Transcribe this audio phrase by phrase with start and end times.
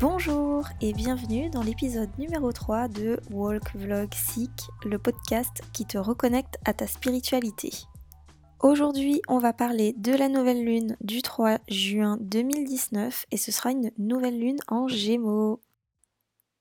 [0.00, 4.50] Bonjour et bienvenue dans l'épisode numéro 3 de Walk Vlog Seek,
[4.84, 7.70] le podcast qui te reconnecte à ta spiritualité.
[8.60, 13.70] Aujourd'hui, on va parler de la nouvelle lune du 3 juin 2019 et ce sera
[13.70, 15.60] une nouvelle lune en Gémeaux.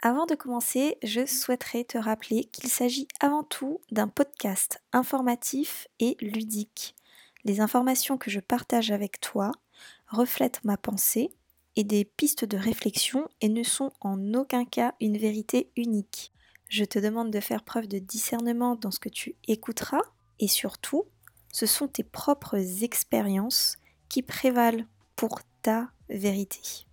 [0.04, 6.18] Avant de commencer, je souhaiterais te rappeler qu'il s'agit avant tout d'un podcast informatif et
[6.22, 6.96] ludique.
[7.46, 9.52] Les informations que je partage avec toi
[10.08, 11.32] reflètent ma pensée
[11.76, 16.32] et des pistes de réflexion et ne sont en aucun cas une vérité unique.
[16.70, 20.02] Je te demande de faire preuve de discernement dans ce que tu écouteras
[20.40, 21.06] et surtout
[21.52, 23.78] ce sont tes propres expériences
[24.10, 26.87] qui prévalent pour ta vérité.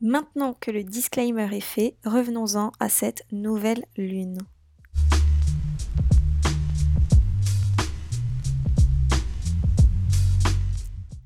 [0.00, 4.38] Maintenant que le disclaimer est fait, revenons-en à cette nouvelle lune.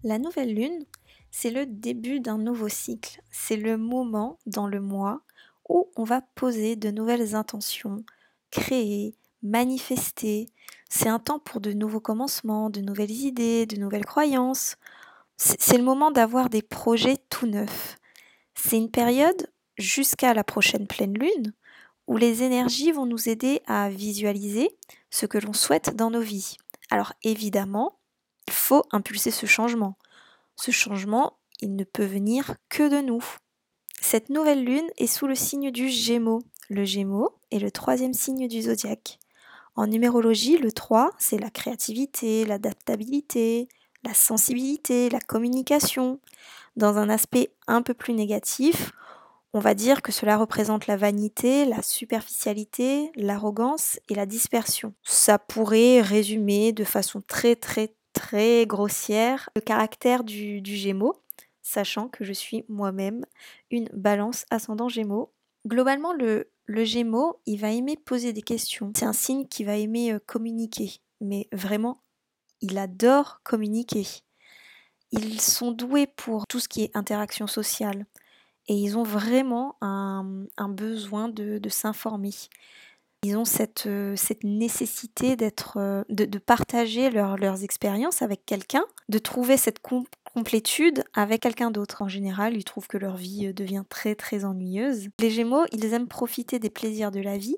[0.02, 0.86] La nouvelle lune,
[1.30, 3.20] c'est le début d'un nouveau cycle.
[3.30, 5.20] C'est le moment dans le mois
[5.68, 8.02] où on va poser de nouvelles intentions,
[8.50, 10.48] créer, manifester.
[10.88, 14.76] C'est un temps pour de nouveaux commencements, de nouvelles idées, de nouvelles croyances.
[15.36, 17.98] C'est le moment d'avoir des projets tout neufs.
[18.54, 21.52] C'est une période jusqu'à la prochaine pleine lune
[22.06, 24.70] où les énergies vont nous aider à visualiser
[25.10, 26.56] ce que l'on souhaite dans nos vies.
[26.90, 27.98] Alors évidemment,
[28.48, 29.96] il faut impulser ce changement.
[30.56, 33.24] Ce changement, il ne peut venir que de nous.
[34.00, 36.42] Cette nouvelle lune est sous le signe du Gémeaux.
[36.68, 39.18] Le Gémeaux est le troisième signe du zodiaque.
[39.74, 43.68] En numérologie, le 3, c'est la créativité, l'adaptabilité,
[44.04, 46.20] la sensibilité, la communication.
[46.76, 48.92] Dans un aspect un peu plus négatif,
[49.54, 54.94] on va dire que cela représente la vanité, la superficialité, l'arrogance et la dispersion.
[55.02, 61.22] Ça pourrait résumer de façon très très très grossière le caractère du, du Gémeaux,
[61.60, 63.24] sachant que je suis moi-même
[63.70, 65.32] une balance ascendant Gémeaux.
[65.66, 68.92] Globalement, le, le Gémeaux, il va aimer poser des questions.
[68.96, 72.02] C'est un signe qui va aimer communiquer, mais vraiment,
[72.60, 74.06] il adore communiquer.
[75.12, 78.06] Ils sont doués pour tout ce qui est interaction sociale
[78.68, 82.32] et ils ont vraiment un, besoin de, s'informer.
[83.22, 89.80] Ils ont cette, cette nécessité d'être, de, partager leurs expériences avec quelqu'un, de trouver cette
[90.34, 92.02] complétude avec quelqu'un d'autre.
[92.02, 95.08] En général, ils trouvent que leur vie euh, devient très très ennuyeuse.
[95.18, 97.56] Les Gémeaux, ils aiment profiter des plaisirs de la vie,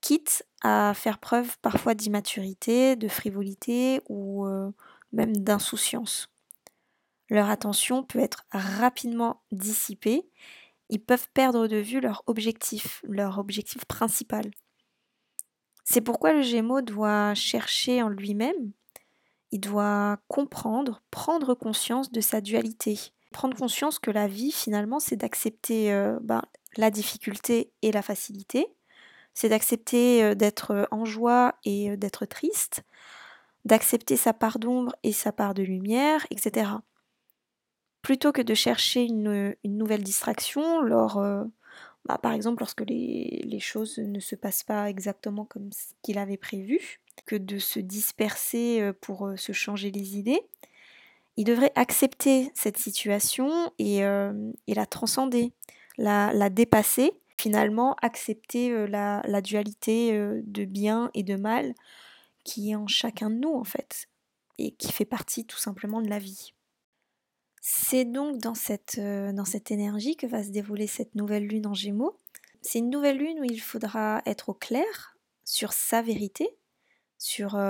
[0.00, 4.70] quitte à faire preuve parfois d'immaturité, de frivolité ou euh,
[5.12, 6.28] même d'insouciance.
[7.28, 10.28] Leur attention peut être rapidement dissipée.
[10.88, 14.50] Ils peuvent perdre de vue leur objectif, leur objectif principal.
[15.84, 18.72] C'est pourquoi le Gémeaux doit chercher en lui-même
[19.52, 22.98] il doit comprendre, prendre conscience de sa dualité.
[23.32, 26.42] Prendre conscience que la vie, finalement, c'est d'accepter euh, ben,
[26.76, 28.66] la difficulté et la facilité.
[29.34, 32.82] C'est d'accepter euh, d'être euh, en joie et d'être triste.
[33.64, 36.70] D'accepter sa part d'ombre et sa part de lumière, etc.
[38.06, 41.20] Plutôt que de chercher une, nouvelle distraction, lors,
[42.04, 46.36] bah, par exemple lorsque les, choses ne se passent pas exactement comme ce qu'il avait
[46.36, 50.40] prévu, que de se disperser pour se changer les idées.
[51.36, 55.52] Il devrait accepter cette situation et, la transcender,
[55.98, 61.74] la, dépasser, finalement accepter la, la, dualité de bien et de mal
[62.44, 64.06] qui est en chacun de nous en fait
[64.58, 66.52] et qui fait partie tout simplement de la vie.
[67.68, 71.74] C'est donc dans cette, dans cette énergie que va se dérouler cette nouvelle lune en
[71.74, 72.16] gémeaux.
[72.62, 76.48] C'est une nouvelle lune où il faudra être au clair sur sa vérité,
[77.18, 77.60] sur,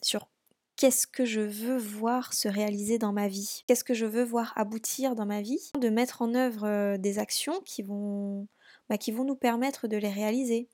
[0.00, 0.28] sur
[0.76, 4.52] qu'est-ce que je veux voir se réaliser dans ma vie, qu'est-ce que je veux voir
[4.54, 8.46] aboutir dans ma vie, de mettre en œuvre des actions qui vont,
[8.88, 10.68] bah, qui vont nous permettre de les réaliser.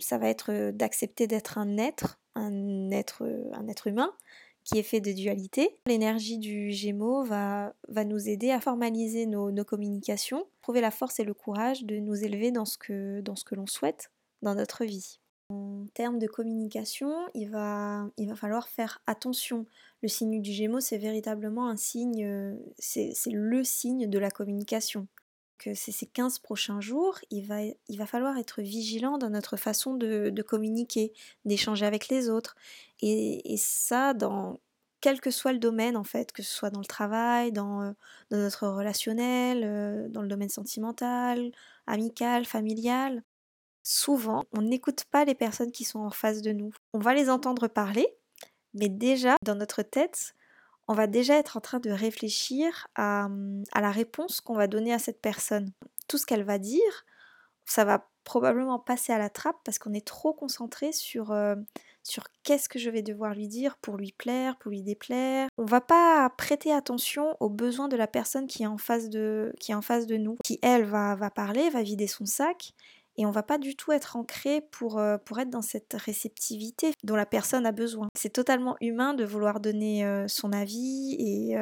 [0.00, 4.14] ça va être d'accepter d'être un être, un être, un être humain
[4.64, 5.76] qui est fait de dualité.
[5.86, 11.20] L'énergie du Gémeaux va, va nous aider à formaliser nos, nos, communications, trouver la force
[11.20, 14.10] et le courage de nous élever dans ce que, dans ce que l'on souhaite
[14.42, 15.18] dans notre vie.
[15.50, 19.66] En termes de communication, il va, il va falloir faire attention.
[20.02, 25.06] Le signe du Gémeaux, c'est véritablement un signe, euh, c'est le signe de la communication.
[25.74, 30.42] Ces 15 prochains jours, il va, il va falloir être vigilant dans notre façon de,
[30.42, 31.12] communiquer,
[31.44, 32.56] d'échanger avec les autres.
[33.00, 34.60] Et, ça, dans
[35.00, 37.92] quel que soit le domaine en fait, que ce soit dans le travail, dans, euh,
[38.30, 41.52] dans notre relationnel, euh, dans le domaine sentimental,
[41.86, 43.22] amical, familial.
[43.82, 46.72] Souvent, on n'écoute pas les personnes qui sont en face de nous.
[46.94, 48.06] On va les entendre parler,
[48.72, 50.34] mais déjà, dans notre tête,
[50.88, 53.28] on va déjà être en train de réfléchir à,
[53.72, 55.72] à la réponse qu'on va donner à cette personne.
[56.08, 57.04] Tout ce qu'elle va dire,
[57.64, 61.54] ça va probablement passer à la trappe parce qu'on est trop concentré sur, euh,
[62.02, 65.48] sur qu'est-ce que je vais devoir lui dire pour lui plaire, pour lui déplaire.
[65.58, 69.52] On va pas prêter attention aux besoins de la personne qui est en face de,
[69.70, 72.72] en face de nous, qui elle va, va parler, va vider son sac.
[73.16, 76.92] Et on va pas du tout être ancré pour, euh, pour être dans cette réceptivité
[77.04, 78.08] dont la personne a besoin.
[78.16, 81.56] C'est totalement humain de vouloir donner euh, son avis et,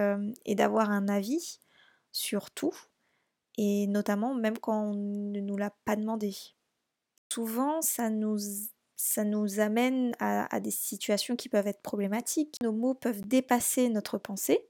[0.46, 1.58] et d'avoir un avis
[2.12, 2.74] sur tout
[3.58, 6.34] et notamment même quand on ne nous l'a pas demandé.
[7.32, 8.38] Souvent, ça nous,
[8.96, 12.56] ça nous amène à, des situations qui peuvent être problématiques.
[12.62, 14.66] Nos mots peuvent dépasser notre pensée.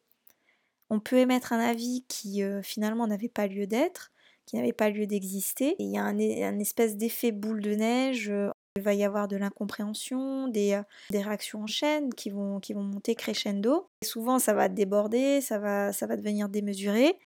[0.91, 4.12] On peut émettre un avis qui euh, finalement n'avait pas lieu d'être,
[4.57, 5.77] n'avait pas lieu d'exister.
[5.79, 8.31] il y a un, espèce d'effet boule de neige.
[8.31, 12.59] Euh, il va y avoir de l'incompréhension, des, euh, des, réactions en chaîne qui vont,
[12.59, 13.87] qui vont monter crescendo.
[14.01, 17.19] Et souvent, ça va déborder, ça va, ça va devenir démesuré.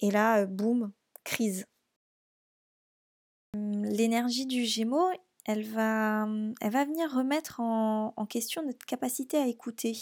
[0.00, 0.92] Et là, boum,
[1.24, 1.66] crise.
[3.54, 5.10] Mmh, l'énergie du Gémeaux,
[5.44, 9.96] elle va, mmh, elle va venir remettre en, question notre capacité à écouter,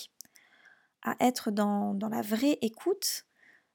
[1.02, 3.26] à être dans, la vraie écoute,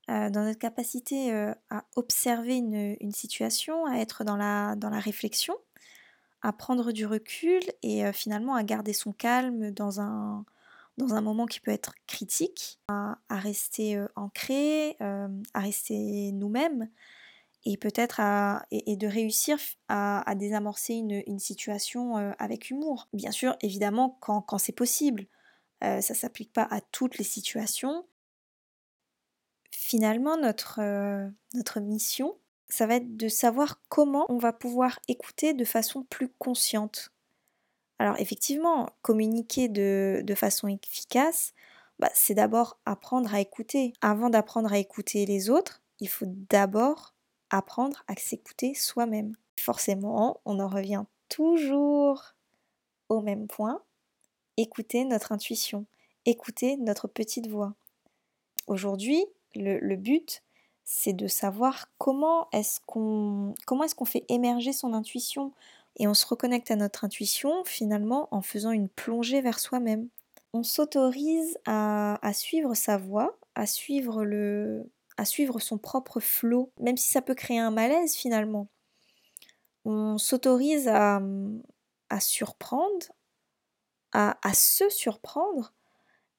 [0.10, 1.32] dans notre capacité
[1.70, 5.56] à observer une, situation, à être dans la, dans la réflexion,
[6.42, 10.46] à prendre du recul et finalement à garder son calme dans un,
[11.00, 16.90] dans un moment qui peut être critique, à, rester euh, ancré, euh, à rester nous-mêmes
[17.66, 19.58] et peut-être à, et, de réussir
[19.88, 23.08] à, désamorcer une, situation euh, avec humour.
[23.14, 25.26] Bien sûr, évidemment, quand, c'est possible.
[25.82, 28.06] ça ne s'applique pas à toutes les situations.
[29.72, 30.80] Finalement, notre,
[31.54, 32.36] notre mission,
[32.70, 37.12] ça va être de savoir comment on va pouvoir écouter de façon plus consciente.
[37.98, 41.54] Alors effectivement, communiquer de, façon efficace,
[42.00, 43.94] bah, c'est d'abord apprendre à écouter.
[44.02, 47.14] Avant d'apprendre à écouter les autres, il faut d'abord
[47.50, 49.36] apprendre à s'écouter soi-même.
[49.60, 52.36] Forcément, on en revient toujours
[53.10, 53.82] au même point,
[54.56, 55.86] écouter notre intuition,
[56.26, 57.74] écouter notre petite voix.
[58.68, 59.26] Aujourd'hui,
[59.56, 60.44] le, but,
[60.84, 63.56] c'est de savoir comment est-ce qu'on
[64.06, 65.54] fait émerger son intuition
[65.98, 70.08] et on se reconnecte à notre intuition finalement en faisant une plongée vers soi-même.
[70.54, 76.98] On s'autorise à, suivre sa voix, à suivre, le, à suivre son propre flot, même
[76.98, 78.68] si ça peut créer un malaise finalement.
[79.86, 81.22] On s'autorise à,
[82.20, 83.08] surprendre,
[84.14, 85.74] à, se surprendre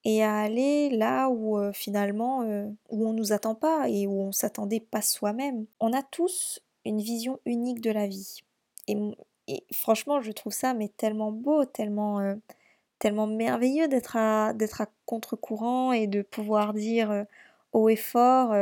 [0.05, 4.33] et à aller là où finalement euh, où on nous attend pas et où on
[4.33, 5.67] s'attendait pas soi-même.
[5.81, 8.41] On a tous une vision unique de la vie.
[8.89, 12.37] Et franchement, je trouve ça mais tellement beau, tellement,
[12.99, 17.27] tellement merveilleux d'être à, d'être à contre-courant et de pouvoir dire
[17.73, 18.55] haut et fort,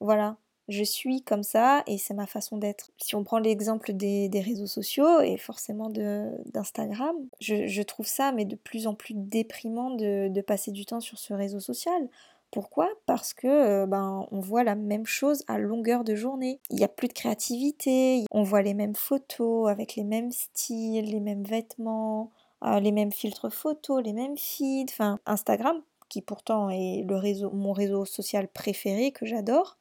[0.00, 0.36] voilà,
[0.68, 2.90] je suis comme ça et c'est ma façon d'être.
[2.98, 8.56] Si on prend l'exemple des, réseaux sociaux et forcément d'Instagram, je, trouve ça mais de
[8.56, 12.08] plus en plus déprimant de, passer du temps sur ce réseau social.
[12.50, 12.88] Pourquoi?
[13.06, 16.60] Parce que euh, ben, on voit la même chose à longueur de journée.
[16.70, 21.10] Il n'y a plus de créativité, on voit les mêmes photos avec les mêmes styles,
[21.10, 22.30] les mêmes vêtements,
[22.64, 24.92] euh, les mêmes filtres photos, les mêmes feeds.
[25.26, 29.76] Instagram, qui pourtant est le réseau, mon réseau social préféré que j'adore,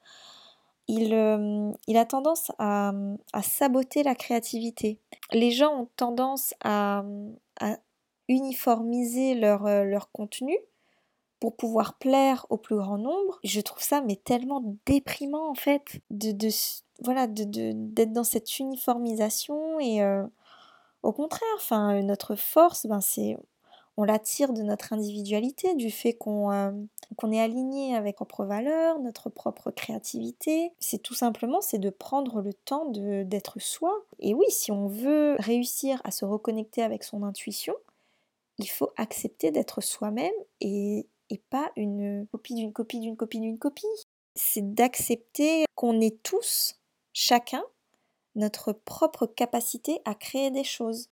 [0.88, 2.94] il, euh, il, a tendance à,
[3.42, 5.00] saboter la créativité.
[5.32, 7.04] Les gens ont tendance à,
[8.28, 10.58] uniformiser leur, leur contenu
[11.40, 13.40] pour pouvoir plaire au plus grand nombre.
[13.44, 16.50] Je trouve ça mais tellement déprimant en fait de,
[17.04, 20.26] voilà d'être dans cette uniformisation et euh,
[21.04, 23.38] au contraire, enfin notre force, ben c'est
[23.98, 26.72] on l'attire de notre individualité, du fait qu'on euh,
[27.32, 30.72] est aligné avec nos propres valeurs, notre propre créativité.
[30.80, 33.94] C'est tout simplement c'est de prendre le temps d'être soi.
[34.20, 37.76] Et oui, si on veut réussir à se reconnecter avec son intuition,
[38.58, 43.58] il faut accepter d'être soi-même et et pas une copie d'une copie d'une copie d'une
[43.58, 43.88] copie.
[44.36, 46.80] C'est d'accepter qu'on est tous,
[47.14, 47.64] chacun,
[48.36, 51.10] notre propre capacité à créer des choses.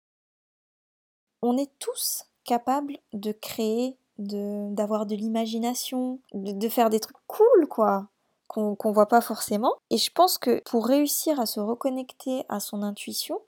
[1.42, 8.08] On est tous capables de créer, d'avoir de, l'imagination, de, faire des trucs cool, quoi,
[8.48, 9.76] qu'on ne voit pas forcément.
[9.90, 13.40] Et je pense que pour réussir à se reconnecter à son intuition,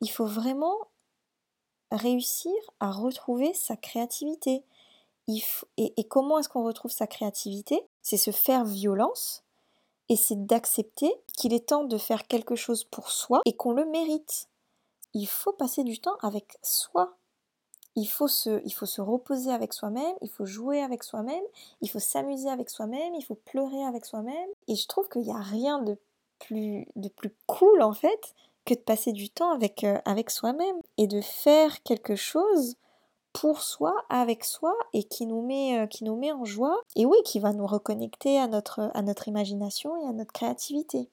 [0.00, 0.76] il faut vraiment
[1.90, 4.62] réussir à retrouver sa créativité
[5.76, 7.86] et, comment est-ce qu'on retrouve sa créativité?
[8.02, 9.44] C'est se faire violence
[10.08, 13.84] et c'est d'accepter qu'il est temps de faire quelque chose pour soi et qu'on le
[13.84, 14.48] mérite.
[15.14, 17.16] Il faut passer du temps avec soi.
[17.96, 21.42] Il faut se, il faut se reposer avec soi-même, il faut jouer avec soi-même,
[21.80, 24.48] il faut s'amuser avec soi-même, il faut pleurer avec soi-même.
[24.68, 25.96] Et je trouve qu'il n'y a rien de
[26.38, 30.76] plus, de plus cool en fait que de passer du temps avec, euh, avec soi-même
[30.98, 32.76] et de faire quelque chose
[33.32, 37.06] pour soi, avec soi, et qui nous met, euh, qui nous met en joie, et
[37.06, 41.08] oui, qui va nous reconnecter à notre, à notre imagination et à notre créativité.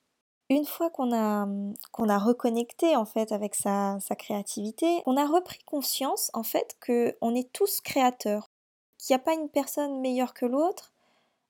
[0.49, 1.47] Une fois qu'on a,
[1.91, 6.77] qu'on a reconnecté en fait avec sa, sa créativité, on a repris conscience en fait
[6.85, 8.49] qu'on est tous créateurs,
[8.97, 10.93] qu'il n'y a pas une personne meilleure que l'autre,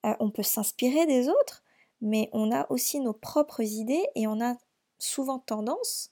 [0.06, 1.64] euh, on peut s'inspirer des autres,
[2.02, 4.56] mais on a aussi nos propres idées et on a
[5.00, 6.12] souvent tendance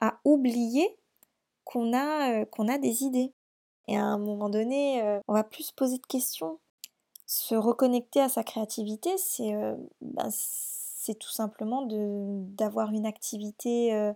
[0.00, 0.98] à oublier
[1.64, 3.32] qu'on a, euh, qu'on a des idées.
[3.88, 6.58] Et à un moment donné, euh, on va plus se poser de questions.
[7.26, 9.76] Se reconnecter à sa créativité, c'est euh,
[11.06, 14.12] ben, tout simplement d'avoir une activité, euh,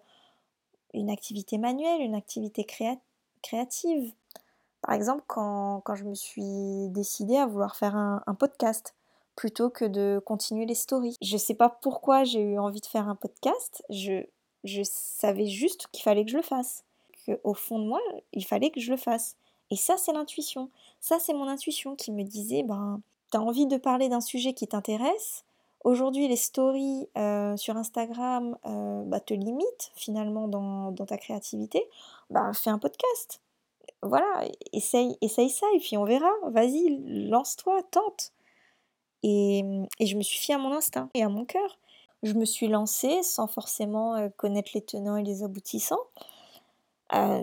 [0.94, 2.64] une activité manuelle, une activité
[3.42, 4.12] créative.
[4.82, 8.94] Par exemple, quand, quand, je me suis décidée à vouloir faire un, un podcast
[9.36, 11.16] plutôt que de continuer les stories.
[11.20, 14.24] Je ne sais pas pourquoi j'ai eu envie de faire un podcast, je,
[14.64, 16.84] je savais juste qu'il fallait que je le fasse.
[17.26, 18.00] Qu'au fond de moi,
[18.32, 19.36] il fallait que je le fasse.
[19.70, 20.70] Et ça, c'est l'intuition.
[21.00, 23.00] Ça, c'est mon intuition qui me disait, ben,
[23.30, 25.44] t'as envie de parler d'un sujet qui t'intéresse.
[25.86, 31.80] Aujourd'hui, les stories euh, sur Instagram euh, bah, te limitent finalement dans, ta créativité.
[32.28, 33.40] Ben, fais un podcast.
[34.02, 36.28] Voilà, essaye, essaye ça et puis on verra.
[36.48, 38.32] Vas-y, lance-toi, tente.
[39.22, 39.62] Et,
[40.00, 41.78] je me suis fiée à mon instinct et à mon cœur.
[42.24, 46.02] Je me suis lancée sans forcément euh, connaître les tenants et les aboutissants.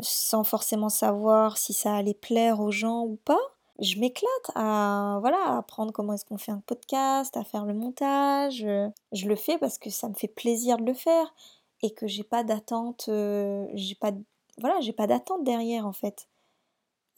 [0.01, 3.52] Sans forcément savoir si ça allait plaire aux gens ou pas.
[3.79, 8.65] Je m'éclate à voilà apprendre comment est-ce qu'on fait un podcast, à faire le montage.
[9.11, 11.33] Je le fais parce que ça me fait plaisir de le faire
[11.81, 14.11] et que j'ai pas d'attente, euh, j'ai pas
[14.59, 16.27] voilà j'ai pas d'attente derrière en fait.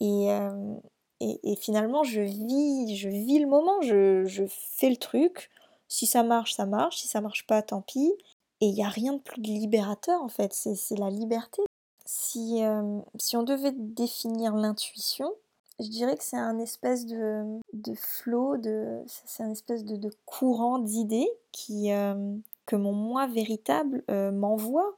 [0.02, 0.74] Euh,
[1.20, 5.50] et, et, finalement je vis je vis le moment, je, je fais le truc.
[5.88, 6.98] Si ça marche, ça marche.
[6.98, 8.12] Si ça marche pas, tant pis.
[8.60, 11.62] Et il n'y a rien de plus libérateur en fait, c'est la liberté
[12.06, 15.32] si, euh, si on devait définir l'intuition,
[15.80, 20.10] je dirais que c'est un espèce de, de flot, de, c'est un espèce de, de
[20.24, 24.96] courant d'idées qui, euh, que mon moi véritable euh, m'envoie.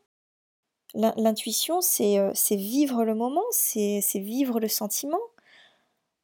[0.94, 5.20] L'intuition, c'est vivre le moment, c'est vivre le sentiment.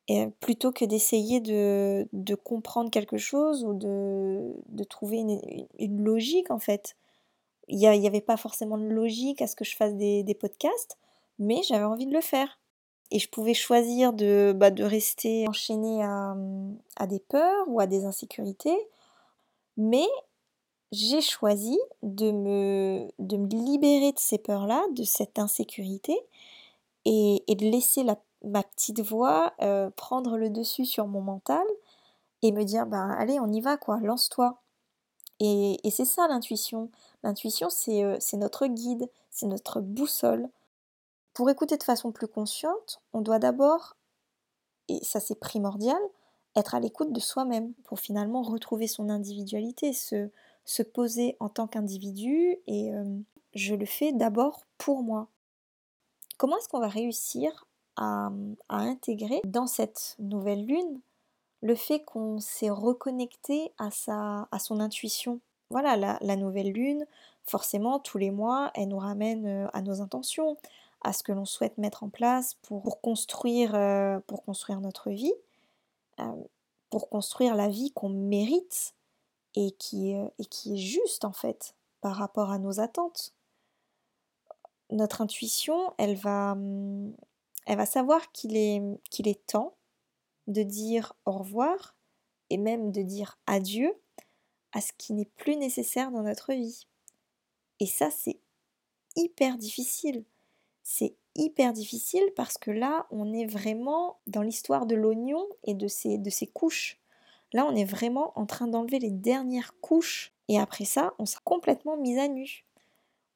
[0.08, 5.40] Et plutôt que d'essayer de, de, comprendre quelque chose ou de, de trouver une,
[5.78, 6.96] une, logique en fait
[7.68, 10.99] il n'y avait pas forcément de logique à ce que je fasse des, podcasts,
[11.38, 12.58] mais j'avais envie de le faire.
[13.14, 16.37] Et je pouvais choisir de, bah, rester enchaînée à,
[16.97, 18.76] à, des peurs ou à des insécurités,
[19.76, 20.09] mais
[20.90, 26.18] j'ai choisi de me, libérer de ces peurs-là, de cette insécurité,
[27.04, 31.64] et, de laisser la, ma petite voix euh, prendre le dessus sur mon mental
[32.42, 34.61] et me dire, ben allez, on y va, quoi, lance-toi.
[35.38, 36.90] Et, et c'est ça l'intuition.
[37.23, 40.49] L'intuition, euh, c'est notre guide, c'est notre boussole.
[41.34, 43.96] Pour écouter de façon plus consciente, on doit d'abord,
[44.88, 46.00] et ça c'est primordial,
[46.56, 50.30] être à l'écoute de soi-même pour finalement retrouver son individualité, se,
[50.64, 53.04] se poser en tant qu'individu et euh,
[53.54, 55.28] je le fais d'abord pour moi.
[56.38, 58.30] Comment est-ce qu'on va réussir à,
[58.68, 61.00] à, intégrer dans cette nouvelle lune
[61.62, 65.40] le fait qu'on s'est reconnecté à, sa, à son intuition?
[65.70, 67.06] Voilà, la, nouvelle lune,
[67.44, 70.56] forcément, tous les mois, elle nous ramène euh, à nos intentions,
[71.04, 75.34] à ce que l'on souhaite mettre en place pour, construire, euh, pour construire notre vie,
[76.18, 76.32] euh,
[76.90, 78.94] pour construire la vie qu'on mérite
[79.54, 83.34] et qui, et qui est juste en fait par rapport à nos attentes.
[84.90, 87.14] Notre intuition, elle va, hum,
[87.66, 89.75] elle va savoir qu'il est, qu'il est temps
[90.46, 91.96] de dire au revoir
[92.50, 93.94] et même de dire adieu
[94.73, 96.87] à ce qui n'est plus nécessaire dans notre vie.
[97.80, 98.38] Et ça, c'est
[99.16, 100.25] hyper difficile.
[100.84, 105.88] C'est hyper difficile parce que là, on est vraiment dans l'histoire de l'oignon et de
[105.88, 107.00] ses, de ses couches.
[107.52, 110.32] Là, on est vraiment en train d'enlever les dernières couches.
[110.48, 112.64] Et après ça, on sera complètement mis à nu.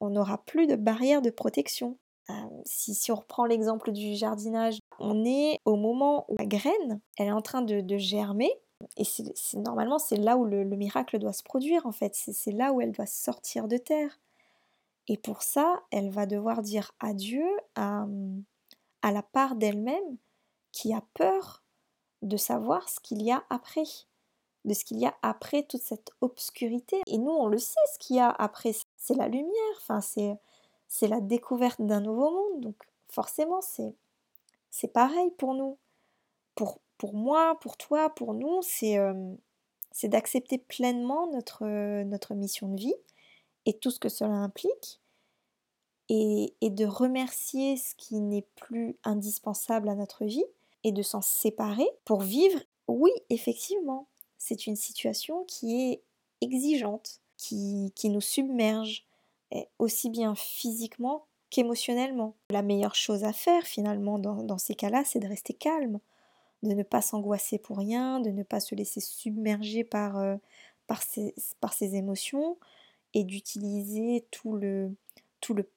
[0.00, 1.98] On n'aura plus de barrière de protection.
[2.30, 2.34] Euh,
[2.66, 7.28] si, si, on reprend l'exemple du jardinage, on est au moment où la graine, elle
[7.28, 8.52] est en train de, germer,
[8.96, 12.14] et c'est, normalement, c'est là où le, miracle doit se produire, en fait.
[12.14, 14.20] C'est, là où elle doit sortir de terre.
[15.08, 18.06] Et pour ça, elle va devoir dire adieu à,
[19.02, 20.18] la part d'elle-même
[20.70, 21.62] qui a peur
[22.20, 23.84] de savoir ce qu'il y a après,
[24.66, 27.00] de ce qu'il y a après toute cette obscurité.
[27.06, 31.08] Et nous, on le sait, ce qu'il y a après, c'est la lumière, enfin, c'est,
[31.08, 32.60] la découverte d'un nouveau monde.
[32.60, 32.76] Donc
[33.08, 35.78] forcément, c'est, pareil pour nous.
[36.54, 39.34] Pour, pour moi, pour toi, pour nous, c'est, euh,
[40.02, 41.64] d'accepter pleinement notre,
[42.02, 42.94] notre mission de vie
[43.68, 45.00] et tout ce que cela implique.
[46.08, 50.44] Et, de remercier ce qui n'est plus indispensable à notre vie
[50.82, 52.60] et de s'en séparer pour vivre.
[52.88, 54.08] Oui, effectivement,
[54.38, 56.02] c'est une situation qui est
[56.40, 59.04] exigeante, qui, qui nous submerge,
[59.78, 62.34] aussi bien physiquement qu'émotionnellement.
[62.50, 66.00] La meilleure chose à faire finalement dans, dans ces cas-là, c'est de rester calme,
[66.62, 70.36] de ne pas s'angoisser pour rien, de ne pas se laisser submerger par, euh,
[70.86, 72.56] par, ses, par ses émotions
[73.14, 74.94] et d'utiliser tout le,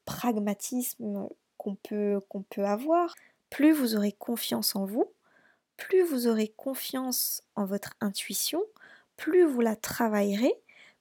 [0.06, 3.16] pragmatisme qu'on peut, qu'on peut avoir.
[3.50, 5.12] Plus vous aurez confiance en vous,
[5.78, 8.64] plus vous aurez confiance en votre intuition,
[9.18, 10.54] plus vous la travaillerez,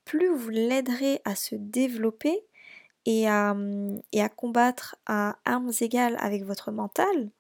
[0.04, 2.44] plus vous l'aiderez à se développer
[3.06, 3.56] et à,
[4.12, 7.30] et à combattre à armes égales avec votre mental,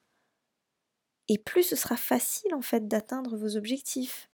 [1.28, 4.29] et plus ce sera facile en fait d'atteindre vos objectifs.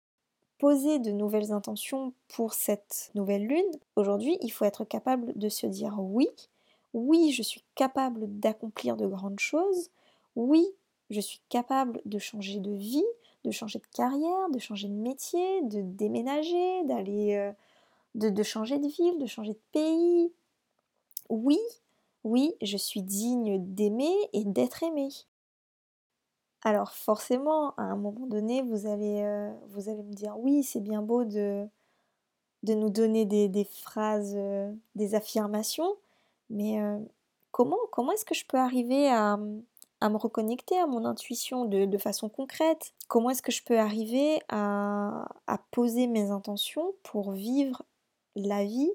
[0.60, 5.67] Poser de nouvelles intentions pour cette nouvelle lune, aujourd'hui il faut être capable de se
[5.67, 6.27] dire oui,
[6.93, 9.89] oui je suis capable d'accomplir de grandes choses,
[10.36, 10.65] oui
[11.10, 13.05] je suis capable de changer de vie,
[13.43, 17.51] de changer de carrière, de changer de métier, de déménager, d'aller, euh,
[18.15, 20.31] de, de changer de ville, de changer de pays.
[21.29, 21.60] Oui,
[22.24, 25.10] oui, je suis digne d'aimer et d'être aimé.
[26.63, 30.79] Alors forcément, à un moment donné, vous allez, euh, vous allez me dire oui, c'est
[30.79, 31.67] bien beau de,
[32.63, 35.96] nous donner des, phrases, euh, des affirmations,
[36.50, 36.79] mais
[37.51, 39.38] comment, comment est-ce que je peux arriver à
[40.10, 42.93] me reconnecter à mon intuition de, façon concrète?
[43.08, 45.25] Comment est-ce que je peux arriver à,
[45.72, 47.84] poser mes intentions pour vivre
[48.36, 48.91] la vie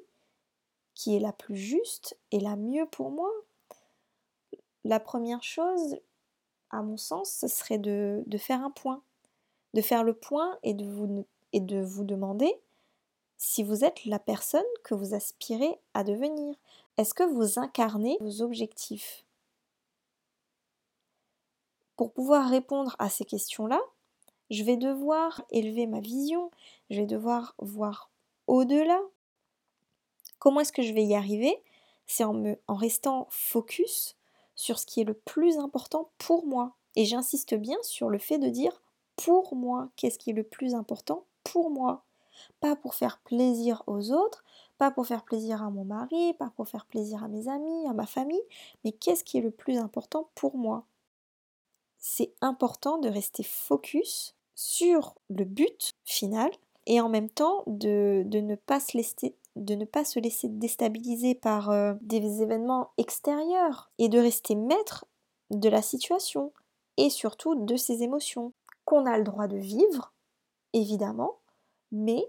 [0.95, 3.31] qui est la plus juste et la mieux pour moi?
[4.85, 5.97] La première chose,
[6.71, 9.03] à mon sens, ce serait de, faire un point.
[9.75, 12.53] De faire le point et de vous, et de vous demander
[13.37, 16.57] si vous êtes la personne que vous aspirez à devenir.
[16.97, 19.25] Est-ce que vous incarnez vos objectifs?
[21.97, 23.81] Pour pouvoir répondre à ces questions-là,
[24.51, 26.51] je vais devoir élever ma vision,
[26.91, 28.11] je vais devoir voir
[28.47, 29.01] au-delà.
[30.39, 31.63] Comment est-ce que je vais y arriver?
[32.07, 34.18] C'est en, en restant focus
[34.59, 36.75] sur ce qui est le plus important pour moi.
[36.97, 38.83] Et j'insiste bien sur le fait de dire
[39.17, 42.05] pour moi, qu'est-ce qui est le plus important pour moi.
[42.61, 44.45] Pas pour faire plaisir aux autres,
[44.77, 47.95] pas pour faire plaisir à mon mari, pas pour faire plaisir à mes amis, à
[47.95, 48.43] ma famille,
[48.85, 50.85] mais qu'est-ce qui est le plus important pour moi
[51.99, 56.51] c'est important de rester focus sur le but final
[56.87, 61.35] et en même temps de, ne, pas se laisser, de ne pas se laisser déstabiliser
[61.35, 65.07] par euh, des événements extérieurs et de rester maître
[65.51, 66.53] de la situation
[66.97, 68.53] et surtout de ses émotions
[68.85, 70.13] qu'on a le droit de vivre,
[70.73, 71.39] évidemment,
[71.93, 72.27] mais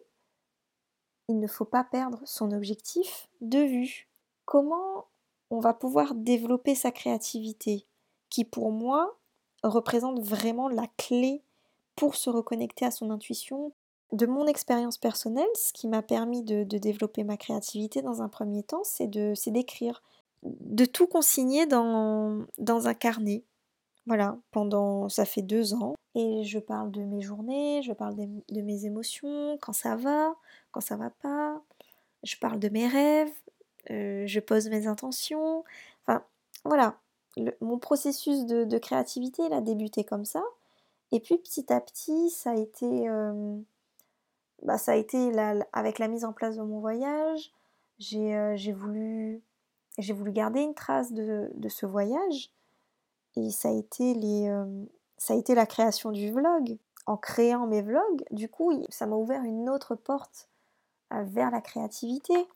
[1.28, 4.10] il ne faut pas perdre son objectif de vue.
[4.46, 5.06] Comment
[5.52, 7.86] on va pouvoir développer sa créativité
[8.30, 9.18] qui pour moi
[9.64, 11.44] représente vraiment la clé
[11.96, 13.74] pour se reconnecter à son intuition.
[14.12, 18.64] De mon expérience personnelle, ce qui m'a permis de, développer ma créativité dans un premier
[18.64, 20.02] temps, c'est d'écrire,
[20.44, 23.44] de, tout consigner dans, dans un carnet.
[24.08, 25.94] Voilà, pendant, ça fait deux ans.
[26.16, 30.36] Et je parle de mes journées, je parle de, mes émotions, quand ça va,
[30.72, 31.62] quand ça va pas.
[32.24, 33.32] Je parle de mes rêves,
[33.92, 35.64] euh, je pose mes intentions.
[36.06, 36.24] Enfin,
[36.66, 36.98] voilà,
[37.62, 40.44] mon processus de, créativité, il a débuté comme ça.
[41.12, 43.58] Et puis petit à petit, ça a été, euh,
[44.64, 45.32] bah, ça a été
[45.74, 47.52] avec la mise en place de mon voyage.
[47.98, 49.42] J'ai euh, voulu,
[49.98, 52.52] voulu garder une trace de, ce voyage.
[53.36, 54.16] Et ça a, été
[54.50, 54.86] euh,
[55.18, 56.78] ça a été la création du vlog.
[57.06, 60.48] En créant mes vlogs, du coup, ça m'a ouvert une autre porte
[61.12, 62.48] vers la créativité.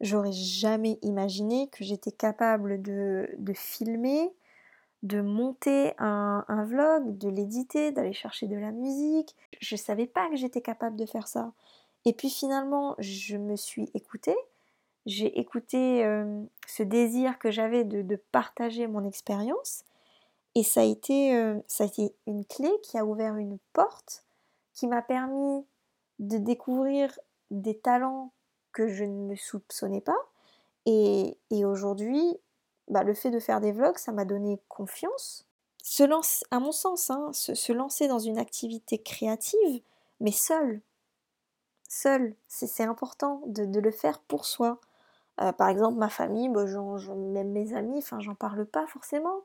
[0.00, 4.32] J'aurais jamais imaginé que j'étais capable de, filmer,
[5.02, 9.34] de monter un, vlog, de l'éditer, d'aller chercher de la musique.
[9.60, 11.52] Je ne savais pas que j'étais capable de faire ça.
[12.04, 14.36] Et puis finalement, je me suis écoutée.
[15.06, 19.84] J'ai écouté euh, ce désir que j'avais de, partager mon expérience.
[20.54, 24.24] Et ça a, été, euh, ça a été une clé qui a ouvert une porte,
[24.74, 25.64] qui m'a permis
[26.18, 27.18] de découvrir
[27.50, 28.32] des talents
[28.72, 30.18] que je ne me soupçonnais pas.
[30.86, 32.38] Et, aujourd'hui,
[32.88, 35.46] bah, le fait de faire des vlogs, ça m'a donné confiance.
[35.82, 39.82] se lance, à mon sens, hein, se, lancer dans une activité créative,
[40.20, 40.80] mais seul.
[41.88, 44.78] Seul, c'est important de, le faire pour soi.
[45.40, 49.40] Euh, par exemple, ma famille, bah, même mes amis, enfin, j'en parle pas forcément.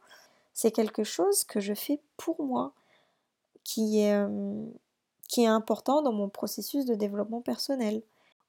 [0.54, 2.74] C'est quelque chose que je fais pour moi,
[3.64, 4.66] qui est, euh,
[5.30, 8.04] qui est important dans mon processus de développement personnel.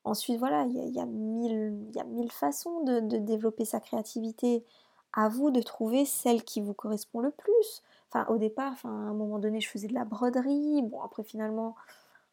[0.05, 4.63] Ensuite, voilà, il y, a, mille façons de, développer sa créativité.
[5.15, 7.83] À vous de trouver celle qui vous correspond le plus.
[8.11, 10.83] Enfin, au départ, enfin, à un moment donné, je faisais de la broderie.
[10.83, 11.77] Bon, après, finalement,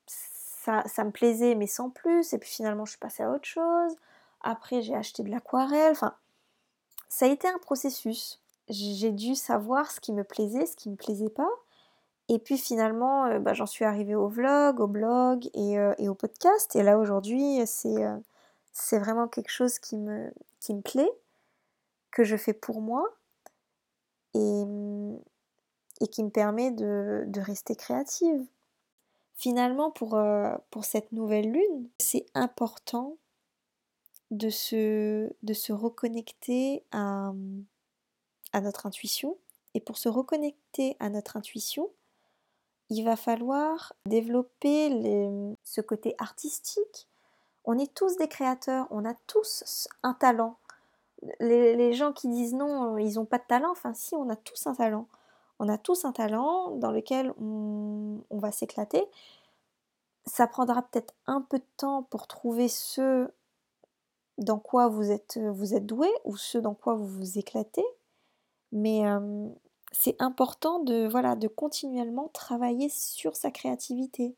[0.08, 2.34] ça, ça me plaisait, mais sans plus.
[2.34, 3.96] Et puis, finalement, je suis passée à autre chose.
[4.41, 5.91] Après, j'ai acheté de l'aquarelle.
[5.91, 6.15] Enfin,
[7.10, 8.41] ça a été un processus.
[8.70, 11.50] J'ai dû savoir ce qui me plaisait, ce qui ne me plaisait pas.
[12.30, 16.15] Et puis finalement, euh, bah, j'en suis arrivée au vlog, au blog euh, et, au
[16.15, 16.74] podcast.
[16.78, 18.15] Et là aujourd'hui, c'est euh,
[18.72, 21.12] c'est vraiment quelque chose qui me, qui me plaît,
[22.12, 23.17] que je fais pour moi
[24.34, 24.63] et,
[26.02, 28.45] et qui me permet de, rester créative.
[29.36, 30.19] Finalement, pour,
[30.69, 33.17] pour cette nouvelle lune, c'est important
[34.32, 37.34] de se, reconnecter à,
[38.54, 39.38] à notre intuition.
[39.74, 41.89] Et pour se reconnecter à notre intuition,
[42.89, 44.89] il va falloir développer
[45.63, 47.08] ce côté artistique.
[47.63, 50.58] On est tous des créateurs, on a tous un talent.
[51.40, 54.68] Les, gens qui disent non, ils n'ont pas de talent, enfin si, on a tous
[54.68, 55.08] un talent.
[55.60, 59.06] On a tous un talent dans lequel on, va s'éclater.
[60.26, 63.30] Ça prendra peut-être un peu de temps pour trouver ce
[64.40, 67.86] dans quoi vous êtes, êtes doué ou ce dans quoi vous vous éclatez.
[68.72, 69.50] Mais euh,
[69.92, 74.36] c'est important de, voilà, de continuellement travailler sur sa créativité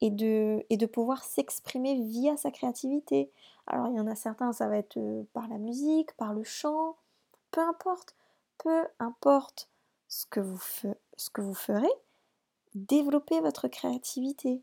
[0.00, 3.30] et de, et de pouvoir s'exprimer via sa créativité.
[3.66, 6.44] Alors il y en a certains, ça va être euh, par la musique, par le
[6.44, 6.96] chant,
[7.50, 8.14] peu importe,
[8.58, 9.68] peu importe
[10.08, 10.60] ce que vous,
[11.16, 11.90] ce que vous ferez,
[12.74, 14.62] développez votre créativité,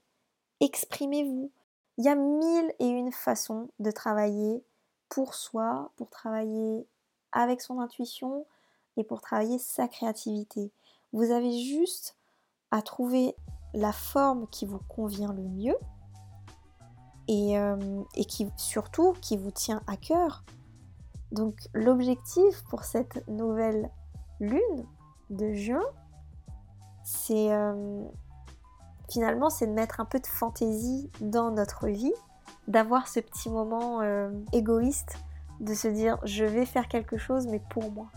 [0.59, 1.51] exprimez-vous.
[1.97, 4.63] Il y a mille et une façons de travailler
[5.09, 6.85] pour soi, pour travailler
[7.31, 8.45] avec son intuition,
[8.97, 10.71] et pour travailler sa créativité.
[11.13, 12.15] Vous avez juste
[12.71, 13.35] à trouver
[13.75, 15.77] la forme qui vous convient le mieux
[17.27, 20.43] et, euh, et qui surtout qui vous tient à cœur.
[21.31, 23.89] Donc l'objectif pour cette nouvelle
[24.39, 24.85] lune
[25.29, 25.83] de juin,
[27.03, 28.03] c'est euh,
[29.09, 32.13] finalement c'est de mettre un peu de fantaisie dans notre vie,
[32.67, 35.17] d'avoir ce petit moment euh, égoïste
[35.59, 38.07] de se dire je vais faire quelque chose mais pour moi.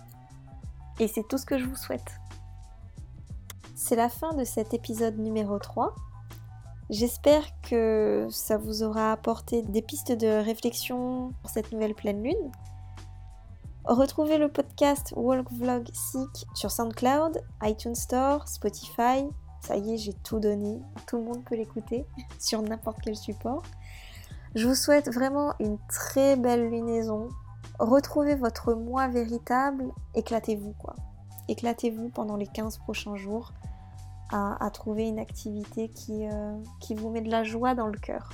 [1.01, 2.21] Et c'est tout ce que je vous souhaite.
[3.81, 5.95] C'est la fin de cet épisode numéro 3.
[6.91, 12.51] J'espère que ça vous aura apporté des pistes de réflexion pour cette nouvelle pleine lune.
[13.85, 19.29] Retrouvez le podcast Walk Vlog Seek sur SoundCloud, iTunes Store, Spotify.
[19.61, 20.81] Ça y est, j'ai tout donné.
[21.07, 22.05] Tout le monde peut l'écouter
[22.41, 23.63] sur n'importe quel support.
[24.57, 27.29] Je vous souhaite vraiment une très belle lunaison
[27.79, 29.85] retrouvez votre moi véritable,
[30.17, 30.97] éclatez-vous quoi.
[31.47, 33.53] Éclatez-vous pendant les 15 prochains jours
[34.31, 38.31] à, trouver une activité qui, euh, qui vous met de la joie dans le cœur.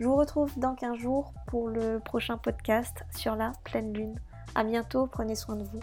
[0.00, 4.20] Je vous retrouve dans 15 jours pour le prochain podcast sur la pleine lune.
[4.54, 5.80] A bientôt, prenez soin de vous.